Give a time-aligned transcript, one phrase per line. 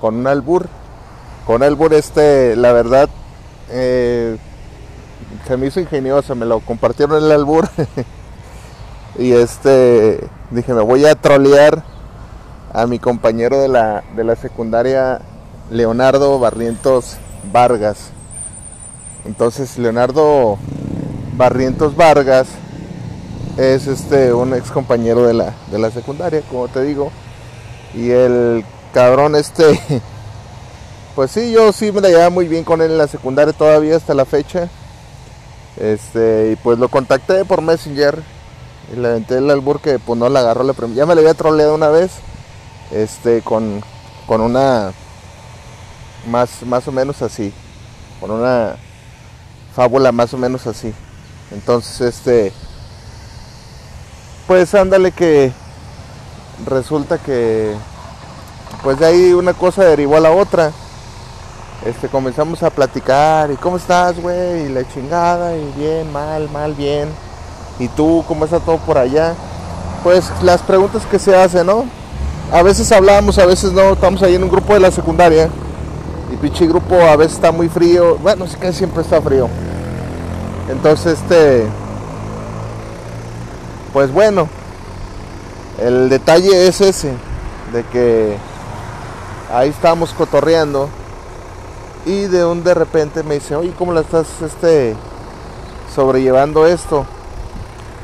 [0.00, 0.68] con un albur.
[1.46, 3.08] Con un albur este, la verdad,
[3.70, 4.36] eh,
[5.46, 7.68] se me hizo ingenioso, me lo compartieron el albur.
[9.18, 10.20] y este,
[10.50, 11.82] dije, me voy a trolear
[12.72, 15.20] a mi compañero de la, de la secundaria,
[15.70, 17.16] Leonardo Barrientos
[17.52, 18.10] Vargas.
[19.24, 20.56] Entonces, Leonardo
[21.36, 22.48] Barrientos Vargas
[23.56, 27.10] es este un ex compañero de la, de la secundaria, como te digo.
[27.94, 29.80] Y el cabrón este,
[31.14, 33.96] pues sí, yo sí me la llevaba muy bien con él en la secundaria todavía
[33.96, 34.68] hasta la fecha.
[35.76, 38.22] Este, y pues lo contacté por Messenger
[38.92, 41.34] y le aventé el albur que pues no la agarró la Ya me le había
[41.34, 42.10] troleado una vez,
[42.90, 43.82] este, con,
[44.26, 44.92] con una,
[46.28, 47.52] más, más o menos así,
[48.20, 48.76] con una
[49.74, 50.92] fábula más o menos así.
[51.52, 52.52] Entonces, este,
[54.46, 55.52] pues ándale que
[56.66, 57.74] resulta que
[58.82, 60.72] pues de ahí una cosa derivó a la otra.
[61.84, 64.66] Este, comenzamos a platicar, ¿y cómo estás, güey?
[64.66, 67.08] Y la chingada, y bien, mal, mal, bien.
[67.78, 69.34] ¿Y tú, cómo está todo por allá?
[70.04, 71.84] Pues las preguntas que se hacen, ¿no?
[72.52, 75.48] A veces hablamos, a veces no, estamos ahí en un grupo de la secundaria.
[76.32, 79.48] Y pinche grupo a veces está muy frío, bueno, es que siempre está frío.
[80.70, 81.66] Entonces, este,
[83.92, 84.48] pues bueno,
[85.80, 87.12] el detalle es ese,
[87.72, 88.36] de que
[89.52, 90.88] ahí estábamos cotorreando
[92.06, 94.96] y de un de repente me dice, oye, ¿cómo la estás este,
[95.94, 97.04] sobrellevando esto?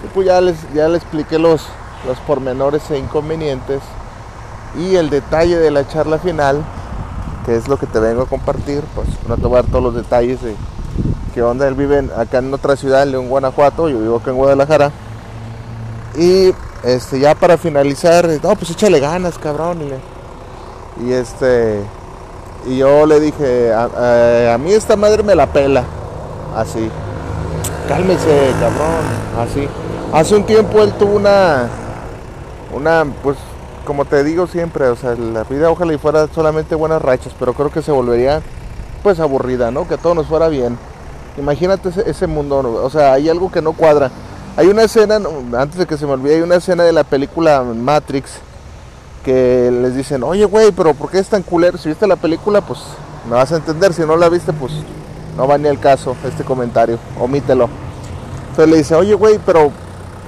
[0.05, 1.63] Y pues ya les, ya le expliqué los,
[2.07, 3.81] los pormenores e inconvenientes
[4.79, 6.63] y el detalle de la charla final,
[7.47, 9.85] que es lo que te vengo a compartir, pues no te voy a dar todos
[9.85, 10.55] los detalles de
[11.33, 14.37] qué onda, él vive acá en otra ciudad, en León, Guanajuato, yo vivo acá en
[14.37, 14.91] Guadalajara.
[16.19, 19.81] Y este, ya para finalizar, no, pues échale ganas, cabrón.
[21.05, 21.83] Y este,
[22.67, 25.85] y yo le dije, a, mí esta madre me la pela.
[26.55, 26.91] Así.
[27.89, 29.05] Cálmese, cabrón.
[29.39, 29.69] Así.
[30.13, 31.69] Hace un tiempo él tuvo una,
[32.75, 33.37] una, pues,
[33.85, 37.53] como te digo siempre, o sea, la vida ojalá y fuera solamente buenas rachas, pero
[37.53, 38.41] creo que se volvería,
[39.03, 39.87] pues, aburrida, ¿no?
[39.87, 40.79] Que todo nos fuera bien.
[41.39, 44.11] Imagínate ese, ese mundo, o sea, hay algo que no cuadra.
[44.57, 45.21] Hay una escena,
[45.57, 48.41] antes de que se me olvide, hay una escena de la película Matrix
[49.27, 51.77] que les dicen, oye, güey, pero ¿por qué es tan culero?
[51.79, 52.79] Si viste la película, pues
[53.29, 53.93] me vas a entender.
[53.93, 54.73] Si no la viste, pues
[55.37, 57.69] no va ni el caso este comentario, omítelo.
[58.51, 59.73] Entonces le dice, oye, güey, pero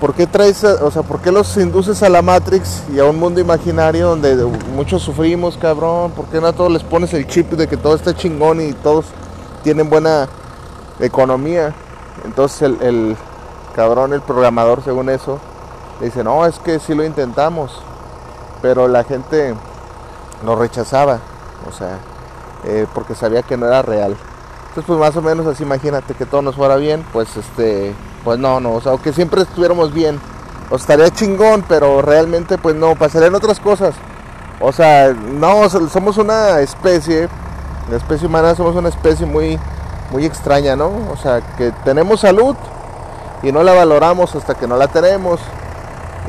[0.00, 3.20] ¿por qué traes, o sea, por qué los induces a la Matrix y a un
[3.20, 4.34] mundo imaginario donde
[4.74, 6.10] muchos sufrimos, cabrón?
[6.10, 8.72] ¿Por qué no a todos les pones el chip de que todo está chingón y
[8.72, 9.06] todos
[9.62, 10.28] tienen buena
[10.98, 11.72] economía?
[12.24, 13.16] Entonces el, el
[13.76, 15.38] cabrón, el programador, según eso,
[16.00, 17.80] le dice, no, es que sí lo intentamos
[18.62, 19.54] pero la gente
[20.44, 21.18] lo rechazaba,
[21.68, 21.98] o sea,
[22.64, 24.16] eh, porque sabía que no era real.
[24.68, 28.38] Entonces, pues más o menos así, imagínate que todo nos fuera bien, pues este, pues
[28.38, 30.20] no, no, o sea, que siempre estuviéramos bien,
[30.70, 33.94] o estaría chingón, pero realmente, pues no, pasarían otras cosas.
[34.60, 37.28] O sea, no, somos una especie,
[37.90, 39.58] la especie humana somos una especie muy,
[40.10, 40.90] muy extraña, ¿no?
[41.12, 42.56] O sea, que tenemos salud
[43.42, 45.40] y no la valoramos hasta que no la tenemos.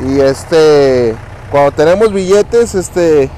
[0.05, 1.15] Y este,
[1.51, 3.29] cuando tenemos billetes, este,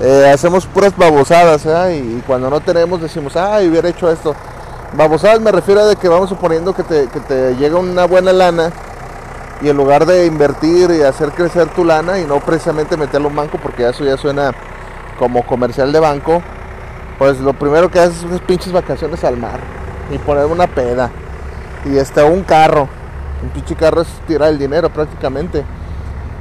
[0.00, 4.34] eh, hacemos puras babosadas, y, cuando no tenemos decimos, ay, hubiera hecho esto.
[4.96, 8.70] Babosadas me refiero a de que vamos suponiendo que te, llega una buena lana
[9.60, 13.36] y en lugar de invertir y hacer crecer tu lana y no precisamente meterlo en
[13.36, 14.52] banco, porque eso ya suena
[15.18, 16.42] como comercial de banco,
[17.18, 19.58] pues lo primero que haces es unas pinches vacaciones al mar
[20.10, 21.10] y poner una peda
[21.84, 22.88] y este un carro.
[23.42, 25.64] Un pinche carro es tirar el dinero prácticamente.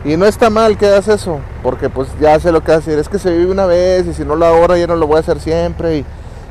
[0.06, 3.00] Y no está mal que hagas eso, porque pues ya sé lo que hacer.
[3.00, 5.18] Es que se vive una vez y si no lo ahorra ya no lo voy
[5.18, 5.98] a hacer siempre.
[5.98, 6.06] Y,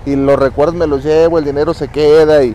[0.06, 2.54] y los recuerdos me los llevo, el dinero se queda y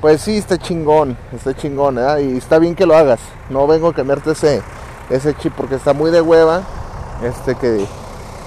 [0.00, 3.20] pues sí, está chingón, está chingón, y está bien que lo hagas.
[3.50, 4.62] No vengo a cambiarte ese,
[5.10, 6.62] ese chip porque está muy de hueva
[7.24, 7.84] este que,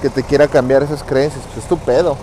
[0.00, 2.16] que te quiera cambiar esas creencias, pues es tu pedo.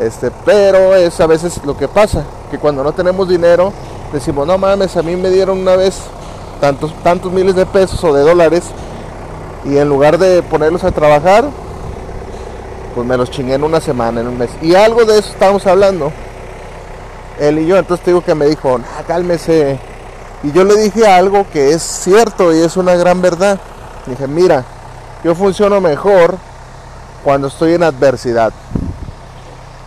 [0.00, 3.72] Este, pero es a veces lo que pasa, que cuando no tenemos dinero
[4.12, 6.00] decimos, no mames, a mí me dieron una vez
[6.60, 8.64] tantos, tantos miles de pesos o de dólares
[9.64, 11.44] y en lugar de ponerlos a trabajar,
[12.94, 14.50] pues me los chingué en una semana, en un mes.
[14.62, 16.12] Y algo de eso estamos hablando,
[17.38, 19.78] él y yo, entonces te digo que me dijo, cálmese.
[20.42, 23.58] Y yo le dije algo que es cierto y es una gran verdad.
[24.06, 24.64] Dije, mira,
[25.24, 26.36] yo funciono mejor
[27.24, 28.52] cuando estoy en adversidad.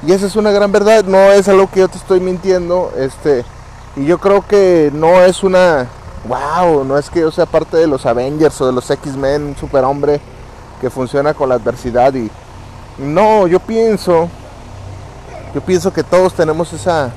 [0.05, 3.45] Y esa es una gran verdad, no es algo que yo te estoy mintiendo, este,
[3.95, 5.87] y yo creo que no es una,
[6.27, 9.55] wow, no es que yo sea parte de los Avengers o de los X-Men, un
[9.55, 10.19] superhombre
[10.79, 12.29] que funciona con la adversidad y
[12.97, 14.29] no, yo pienso,
[15.53, 17.11] yo pienso que todos tenemos esa,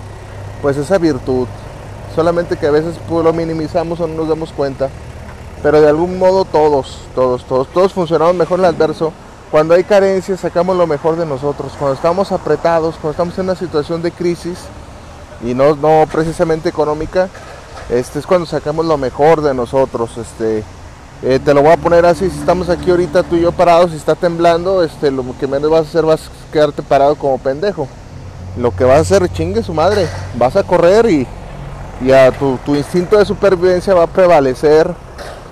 [0.62, 1.46] pues esa virtud,
[2.14, 4.88] solamente que a veces pues, lo minimizamos o no nos damos cuenta,
[5.62, 9.12] pero de algún modo todos, todos, todos, todos funcionamos mejor en el adverso
[9.54, 11.74] cuando hay carencias sacamos lo mejor de nosotros.
[11.78, 14.58] Cuando estamos apretados, cuando estamos en una situación de crisis
[15.44, 17.28] y no, no precisamente económica,
[17.88, 20.16] este es cuando sacamos lo mejor de nosotros.
[20.16, 20.62] Este,
[21.22, 23.92] eh, te lo voy a poner así, si estamos aquí ahorita tú y yo parados
[23.92, 27.38] y está temblando, este, lo que menos vas a hacer vas a quedarte parado como
[27.38, 27.88] pendejo.
[28.56, 30.06] Lo que vas a hacer, chingue su madre,
[30.36, 31.26] vas a correr y,
[32.00, 34.94] y a tu, tu instinto de supervivencia va a prevalecer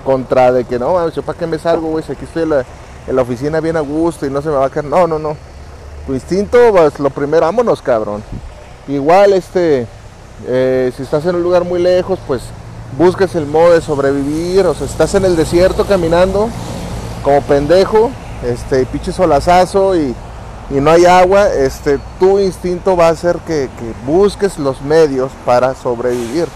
[0.03, 2.65] contra de que no, yo para qué me salgo, güey, si aquí estoy en la,
[3.07, 4.85] en la oficina bien a gusto y no se me va a caer.
[4.85, 5.35] No, no, no.
[6.05, 8.23] Tu instinto, pues lo primero, vámonos, cabrón.
[8.87, 9.87] Igual, este,
[10.47, 12.41] eh, si estás en un lugar muy lejos, pues
[12.97, 14.65] busques el modo de sobrevivir.
[14.65, 16.49] O sea, estás en el desierto caminando
[17.23, 18.11] como pendejo,
[18.43, 20.13] este, pinche solazazo y,
[20.69, 25.31] y no hay agua, este, tu instinto va a hacer que, que busques los medios
[25.45, 26.47] para sobrevivir.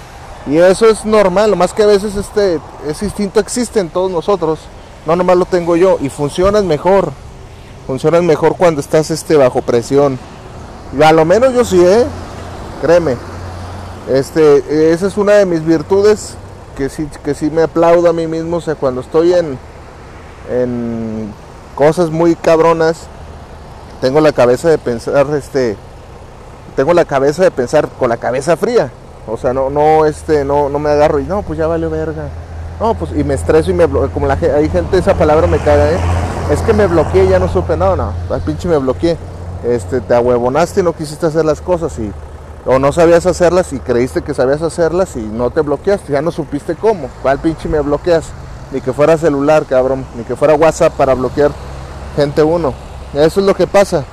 [0.46, 4.12] Y eso es normal, lo más que a veces este, ese instinto existe en todos
[4.12, 4.60] nosotros
[5.08, 7.14] no nomás lo tengo yo y funcionan mejor.
[7.88, 10.20] Funcionan mejor cuando estás este bajo presión.
[10.98, 12.06] Y a lo menos yo sí, ¿eh?
[12.82, 13.16] Créeme.
[14.10, 16.36] Este, esa es una de mis virtudes
[16.78, 18.58] que sí, que sí me aplaudo a mí mismo.
[18.58, 19.58] O sea, cuando estoy en,
[20.50, 21.34] en
[21.76, 23.08] cosas muy cabronas,
[24.00, 25.76] tengo la cabeza de pensar, este,
[26.76, 28.92] tengo la cabeza de pensar con la cabeza fría.
[29.28, 32.30] O sea, no, no, este, no, no me agarro y no, pues ya vale verga.
[32.80, 34.12] No, pues y me estreso y me bloqueo.
[34.12, 35.98] Como la, hay gente, esa palabra me caga, ¿eh?
[36.52, 37.76] Es que me bloqueé ya no supe.
[37.76, 39.18] No, no, al pinche me bloqueé.
[39.66, 42.14] Este, te ahuevonaste y no quisiste hacer las cosas y
[42.68, 46.32] o no sabías hacerlas y creíste que sabías hacerlas y no te bloqueaste, ya no
[46.32, 47.10] supiste cómo.
[47.22, 48.26] ¿Cuál pinche me bloqueas?
[48.74, 51.52] Ni que fuera celular, cabrón, ni que fuera WhatsApp para bloquear
[52.18, 52.74] gente uno.
[53.14, 54.04] Eso es lo que pasa.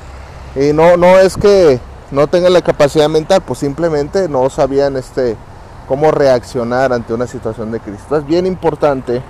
[0.54, 1.80] Y no, no es que
[2.12, 5.36] no tengan la capacidad mental, pues simplemente no sabían este
[5.88, 8.06] cómo reaccionar ante una situación de crisis.
[8.12, 9.20] Es bien importante,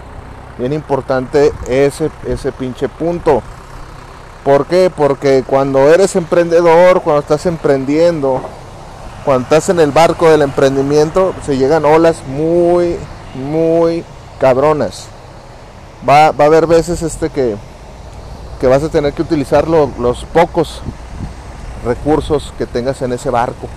[0.59, 3.43] bien importante ese, ese pinche punto.
[4.45, 4.93] ¿Por qué?
[4.95, 8.43] Porque cuando eres emprendedor, cuando estás emprendiendo,
[9.25, 12.97] cuando estás en el barco del emprendimiento, se llegan olas muy,
[13.35, 14.05] muy
[14.39, 15.07] cabronas.
[16.09, 17.57] Va, va a haber veces este que,
[18.61, 20.83] que vas a tener que utilizar los pocos
[21.85, 23.69] recursos que tengas en ese barco.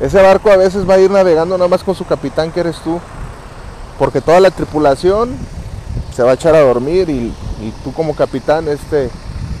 [0.00, 2.76] Ese barco a veces va a ir navegando nada más con su capitán que eres
[2.78, 2.98] tú.
[3.98, 5.36] Porque toda la tripulación
[6.14, 7.34] se va a echar a dormir y,
[7.84, 9.10] tú como capitán, este,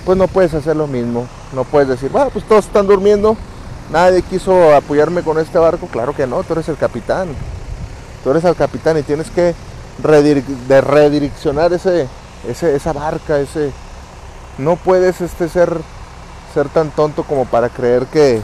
[0.06, 1.26] pues no puedes hacer lo mismo.
[1.52, 3.36] No puedes decir, bueno, pues todos están durmiendo,
[3.92, 5.86] nadie quiso apoyarme con este barco.
[5.86, 7.28] Claro que no, tú eres el capitán.
[8.22, 9.54] Tú eres el capitán y tienes que
[10.02, 12.08] redireccionar ese,
[12.46, 13.72] ese, esa barca, ese.
[14.58, 15.74] No puedes este, ser,
[16.52, 18.42] ser tan tonto como para creer que,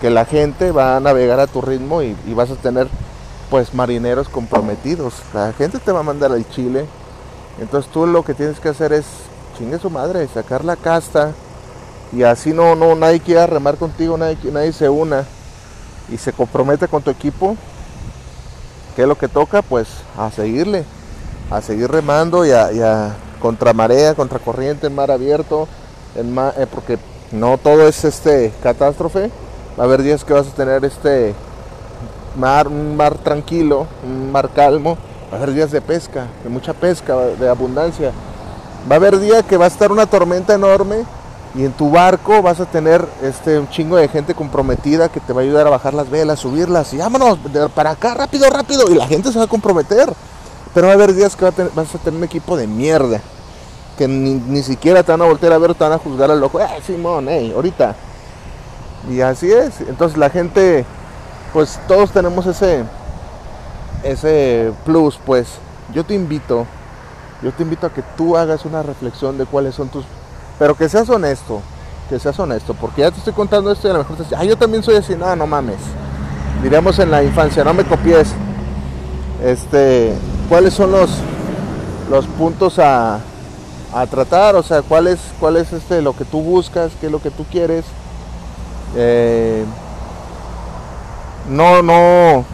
[0.00, 2.88] que la gente va a navegar a tu ritmo y, vas a tener
[3.50, 5.14] pues marineros comprometidos.
[5.32, 6.86] La gente te va a mandar al Chile.
[7.60, 9.06] Entonces tú lo que tienes que hacer es
[9.56, 11.32] chingue su madre, sacar la casta
[12.12, 15.24] y así no, no, nadie quiera remar contigo, nadie, nadie se una
[16.10, 17.56] y se compromete con tu equipo.
[18.96, 19.62] ¿Qué es lo que toca?
[19.62, 20.84] Pues a seguirle,
[21.50, 25.68] a seguir remando y a, contra marea, contra corriente, en mar abierto,
[26.16, 26.98] eh, porque
[27.30, 29.30] no todo es este catástrofe
[29.78, 31.34] Va a haber días que vas a tener este
[32.36, 34.98] mar, un mar tranquilo, un mar calmo.
[35.32, 38.10] Va a haber días de pesca, de mucha pesca, de abundancia.
[38.90, 41.04] Va a haber días que va a estar una tormenta enorme
[41.54, 45.32] y en tu barco vas a tener este un chingo de gente comprometida que te
[45.32, 47.38] va a ayudar a bajar las velas, subirlas y vámonos
[47.74, 50.12] para acá rápido, rápido y la gente se va a comprometer.
[50.74, 53.20] Pero va a haber días que vas a tener un equipo de mierda.
[53.96, 56.60] Que ni, siquiera te van a voltear a ver, te van a juzgar al loco.
[56.60, 57.96] ¡Eh, Simón, eh, ahorita!
[59.10, 59.80] Y así es.
[59.80, 60.84] Entonces la gente,
[61.52, 62.84] pues todos tenemos ese,
[64.04, 65.48] ese plus, pues.
[65.94, 66.66] Yo te invito,
[67.42, 70.04] yo te invito a que tú hagas una reflexión de cuáles son tus...
[70.58, 71.60] Pero que seas honesto,
[72.08, 74.38] que seas honesto, porque ya te estoy contando esto y a lo mejor te dices,
[74.38, 75.78] ah, yo también soy así, no, no mames.
[76.62, 78.28] Diríamos en la infancia, no me copies.
[79.44, 80.14] Este,
[80.48, 81.10] ¿cuáles son los,
[82.10, 83.20] los puntos a,
[83.94, 84.56] a tratar?
[84.56, 86.92] O sea, ¿cuál es, este, lo que tú buscas?
[87.00, 87.84] ¿Qué es lo que tú quieres?
[88.96, 89.64] Eh,
[91.48, 92.44] no, no,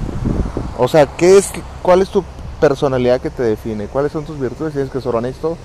[0.79, 1.51] o sea, ¿qué es,
[1.83, 2.25] ¿cuál es tu
[2.61, 3.87] personalidad que te define?
[3.87, 4.73] ¿Cuáles son tus virtudes?
[4.73, 5.57] Tienes que ser honesto.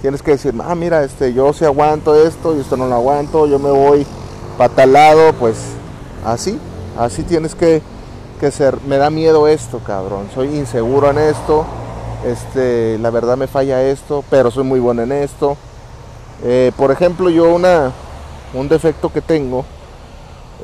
[0.00, 3.46] Tienes que decir, ah, mira, este, yo sí aguanto esto y esto no lo aguanto,
[3.46, 4.06] yo me voy
[4.58, 5.56] para tal lado, pues
[6.24, 6.58] así,
[6.98, 7.82] así tienes que,
[8.40, 8.78] que ser.
[8.86, 10.28] Me da miedo esto, cabrón.
[10.34, 11.64] Soy inseguro en esto.
[12.24, 15.56] Este, la verdad me falla esto, pero soy muy bueno en esto.
[16.44, 17.92] Eh, por ejemplo, yo una,
[18.54, 19.64] un defecto que tengo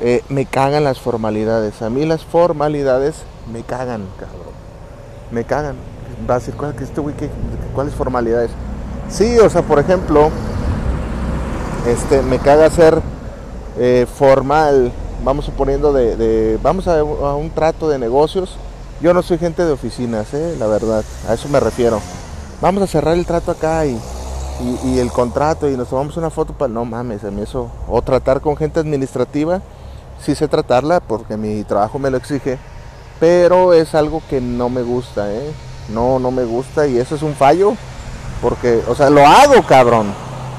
[0.01, 1.81] eh, me cagan las formalidades.
[1.81, 4.53] A mí las formalidades me cagan, cabrón.
[5.31, 5.75] Me cagan.
[6.29, 7.01] Va a decir, ¿cuál, este
[7.73, 8.51] ¿cuáles formalidades?
[9.13, 10.31] Sí, o sea, por ejemplo,
[11.87, 12.99] este, me caga ser
[13.77, 14.91] eh, formal.
[15.23, 18.57] Vamos suponiendo de, vamos a, un trato de negocios.
[19.01, 21.03] Yo no soy gente de oficinas, eh, la verdad.
[21.29, 22.01] A eso me refiero.
[22.59, 23.99] Vamos a cerrar el trato acá y,
[24.83, 26.73] y, el contrato y nos tomamos una foto para...
[26.73, 27.69] No mames, a mí eso...
[27.87, 29.61] O tratar con gente administrativa
[30.23, 32.57] sí sé tratarla porque mi trabajo me lo exige,
[33.19, 35.51] pero es algo que no me gusta, ¿eh?
[35.89, 37.75] No, no me gusta y eso es un fallo,
[38.43, 40.07] porque, o sea, lo hago, cabrón,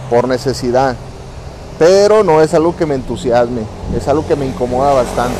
[0.08, 0.96] por necesidad,
[1.78, 3.60] pero no es algo que me entusiasme,
[3.94, 5.38] es algo que me incomoda bastante.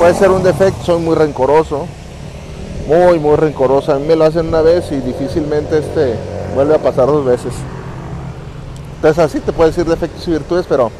[0.00, 1.86] Puede ser un defecto, soy muy rencoroso,
[2.88, 3.92] muy, muy rencoroso.
[3.92, 6.16] A mí me lo hacen una vez y difícilmente este
[6.56, 7.54] vuelve a pasar dos veces.
[8.96, 10.90] Entonces así te puedo decir defectos y virtudes, pero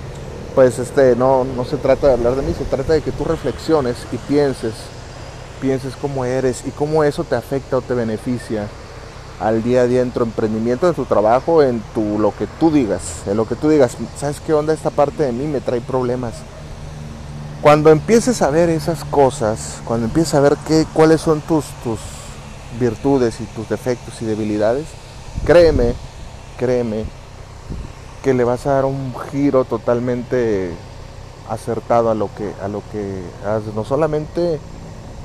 [0.55, 3.25] pues este, no, no se trata de hablar de mí, se trata de que tú
[3.25, 4.75] reflexiones y pienses,
[5.61, 8.69] pienses cómo eres y cómo eso te afecta o te beneficia
[9.41, 13.23] al día a en tu emprendimiento, en tu trabajo, en tu lo que tú digas,
[13.27, 16.35] en lo que tú digas, ¿sabes qué onda esta parte de mí me trae problemas?
[17.61, 21.99] Cuando empieces a ver esas cosas, cuando empieces a ver qué, cuáles son tus, tus
[22.79, 24.87] virtudes y tus defectos y debilidades,
[25.45, 25.95] créeme,
[26.59, 27.05] créeme
[28.23, 30.71] que le vas a dar un giro totalmente
[31.49, 34.59] acertado a lo que a lo que haces, no solamente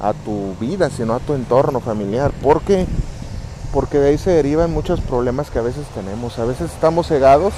[0.01, 2.85] a tu vida, sino a tu entorno familiar, porque
[3.73, 6.39] porque de ahí se derivan muchos problemas que a veces tenemos.
[6.39, 7.53] A veces estamos cegados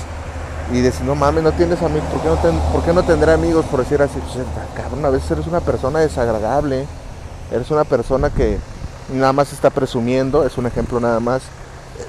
[0.71, 3.65] y decimos, no mames, no tienes amigos, ¿por qué no, ¿por qué no tendré amigos?
[3.65, 6.85] Por decir así, pues, cabrón, a veces eres una persona desagradable,
[7.51, 8.57] eres una persona que
[9.13, 11.41] nada más está presumiendo, es un ejemplo nada más,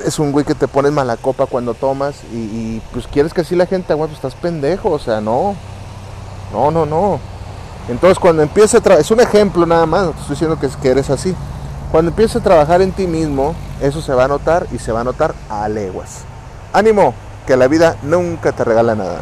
[0.04, 3.56] es un güey que te pones mala copa cuando tomas y, pues quieres que así
[3.56, 5.56] la gente aguante, pues estás pendejo, o sea, no.
[6.52, 7.18] No, no, no.
[7.88, 11.34] Entonces cuando empieza a es un ejemplo nada más, estoy diciendo que eres así.
[11.92, 15.02] Cuando empieces a trabajar en ti mismo, eso se va a notar y se va
[15.02, 16.24] a notar a leguas.
[16.72, 17.12] Ánimo,
[17.46, 19.20] que la vida nunca te regala nada.